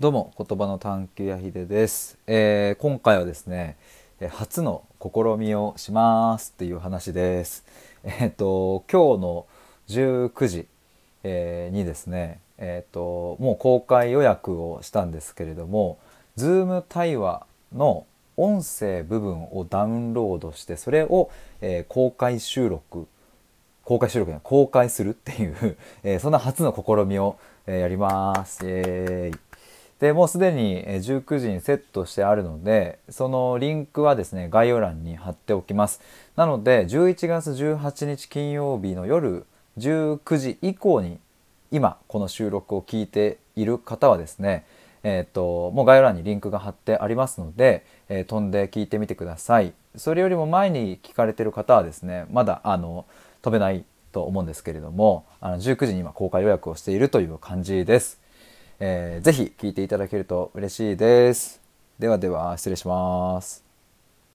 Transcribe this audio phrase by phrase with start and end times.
[0.00, 3.76] どうも言葉の探求やひでです、えー今回はですね
[4.18, 7.64] え初の試みをしますっていう話です。
[8.02, 9.46] えっ、と今日の
[9.86, 10.66] 19時、
[11.22, 16.00] えーにですねえっ、ともう公開予約をしたんですけれども
[16.36, 18.04] Zoom 対話の
[18.36, 21.30] 音声部分をダウンロードしてそれを、
[21.60, 23.06] えー公開収録
[23.84, 27.38] 公開収録じゃない公開するっていう、えーそんな初の試みを、
[27.68, 28.66] えーやります。
[28.66, 29.53] イエーイ。
[30.00, 36.00] でもうすでに19時にセットしてあるのでそのリンクはですね概要欄に貼っておきます。
[36.36, 39.46] なので11月18日金曜日の夜
[39.78, 41.18] 19時以降に
[41.70, 44.64] 今この収録を聞いている方はですね
[45.06, 49.74] えー、ともう概要欄にリンクが貼ってありますので、えー飛んで聞いてみてください。
[49.96, 53.04] それよりも前に聞かれてる方はですねまだあの
[53.42, 58.18] 飛べないと思うんですけれどもあの19時に今公開予約をしているという感じです、
[58.80, 61.60] えーぜひ聞いていただけると嬉しいです。
[61.98, 63.73] ではでは失礼します。